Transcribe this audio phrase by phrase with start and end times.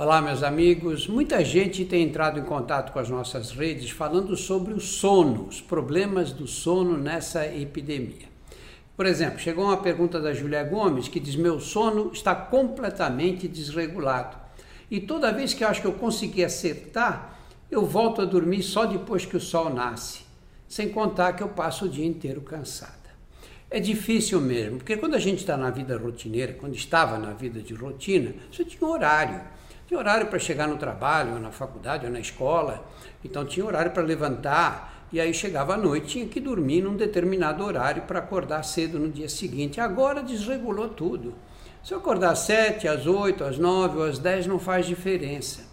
[0.00, 1.08] Olá, meus amigos.
[1.08, 5.60] Muita gente tem entrado em contato com as nossas redes falando sobre o sono, os
[5.60, 8.28] problemas do sono nessa epidemia.
[8.96, 14.36] Por exemplo, chegou uma pergunta da Julia Gomes que diz: Meu sono está completamente desregulado.
[14.88, 17.36] E toda vez que eu acho que eu consegui acertar,
[17.68, 20.20] eu volto a dormir só depois que o sol nasce,
[20.68, 22.92] sem contar que eu passo o dia inteiro cansada.
[23.68, 27.60] É difícil mesmo, porque quando a gente está na vida rotineira, quando estava na vida
[27.60, 29.58] de rotina, você tinha um horário.
[29.88, 32.86] Tinha horário para chegar no trabalho, ou na faculdade, ou na escola.
[33.24, 35.06] Então tinha horário para levantar.
[35.10, 39.08] E aí chegava à noite, tinha que dormir num determinado horário para acordar cedo no
[39.08, 39.80] dia seguinte.
[39.80, 41.34] Agora desregulou tudo.
[41.82, 45.66] Se eu acordar às 7, às 8, às 9 ou às 10 não faz diferença.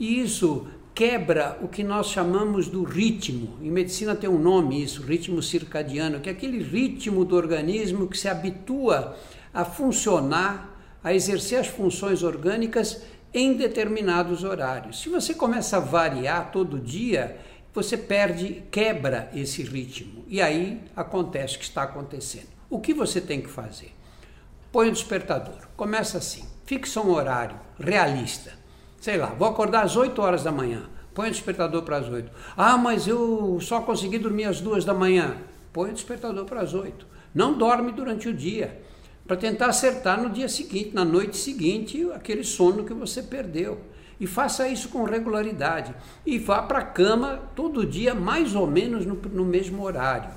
[0.00, 3.56] E isso quebra o que nós chamamos do ritmo.
[3.62, 8.18] Em medicina tem um nome isso, ritmo circadiano, que é aquele ritmo do organismo que
[8.18, 9.16] se habitua
[9.54, 13.02] a funcionar, a exercer as funções orgânicas
[13.32, 15.00] em determinados horários.
[15.00, 17.38] Se você começa a variar todo dia,
[17.72, 20.24] você perde, quebra esse ritmo.
[20.26, 22.48] E aí acontece o que está acontecendo.
[22.68, 23.94] O que você tem que fazer?
[24.72, 25.68] Põe o despertador.
[25.76, 26.44] Começa assim.
[26.64, 28.52] Fixa um horário realista.
[29.00, 30.88] Sei lá, vou acordar às 8 horas da manhã.
[31.14, 32.30] Põe o despertador para as 8.
[32.56, 35.38] Ah, mas eu só consegui dormir às 2 da manhã.
[35.72, 37.06] Põe o despertador para as 8.
[37.34, 38.80] Não dorme durante o dia
[39.30, 43.78] para tentar acertar no dia seguinte, na noite seguinte, aquele sono que você perdeu.
[44.18, 45.94] E faça isso com regularidade.
[46.26, 50.32] E vá para a cama todo dia, mais ou menos no, no mesmo horário.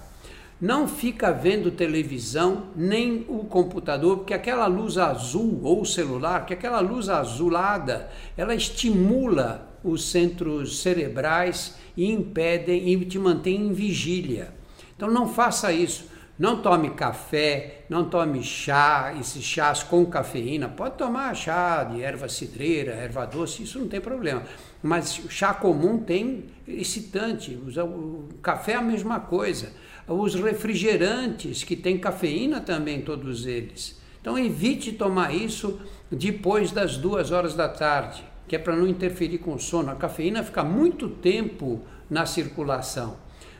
[0.61, 6.80] Não fica vendo televisão nem o computador, porque aquela luz azul ou celular, que aquela
[6.80, 14.53] luz azulada, ela estimula os centros cerebrais e impedem e te mantém em vigília.
[14.95, 16.12] Então não faça isso.
[16.38, 20.67] Não tome café, não tome chá, esses chás com cafeína.
[20.67, 24.42] Pode tomar chá de erva cidreira, erva doce, isso não tem problema.
[24.81, 27.54] Mas chá comum tem excitante.
[27.54, 29.73] O café é a mesma coisa.
[30.08, 34.02] Os refrigerantes que têm cafeína também, todos eles.
[34.20, 35.80] Então evite tomar isso
[36.11, 39.92] depois das duas horas da tarde, que é para não interferir com o sono.
[39.92, 43.17] A cafeína fica muito tempo na circulação.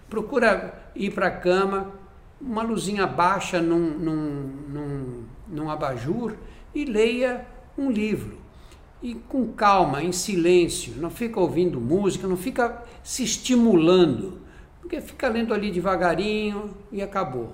[0.10, 2.03] Procura ir para a cama
[2.46, 6.36] uma luzinha baixa num, num, num, num abajur
[6.76, 7.46] e leia
[7.78, 8.38] um livro.
[9.02, 14.40] E com calma, em silêncio, não fica ouvindo música, não fica se estimulando,
[14.82, 17.54] porque fica lendo ali devagarinho e acabou.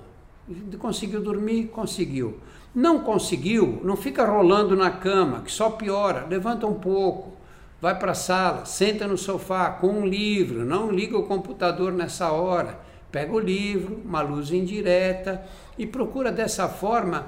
[0.78, 1.68] Conseguiu dormir?
[1.68, 2.38] Conseguiu.
[2.74, 3.80] Não conseguiu?
[3.84, 6.26] Não fica rolando na cama, que só piora.
[6.28, 7.32] Levanta um pouco,
[7.80, 12.30] vai para a sala, senta no sofá com um livro, não liga o computador nessa
[12.30, 12.78] hora
[13.10, 15.44] Pega o livro, uma luz indireta
[15.76, 17.26] e procura dessa forma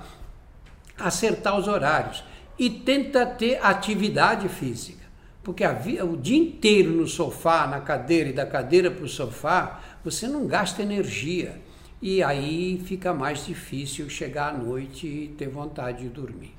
[0.99, 2.23] acertar os horários.
[2.59, 5.03] E tenta ter atividade física.
[5.43, 5.73] Porque a,
[6.05, 10.47] o dia inteiro no sofá, na cadeira e da cadeira para o sofá, você não
[10.47, 11.61] gasta energia.
[12.01, 16.55] E aí fica mais difícil chegar à noite e ter vontade de dormir.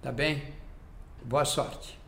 [0.00, 0.42] Tá bem?
[1.24, 2.01] Boa sorte.